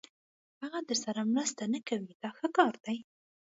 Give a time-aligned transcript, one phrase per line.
[0.61, 2.97] هغه درسره مرسته نه کوي دا ښه کار دی.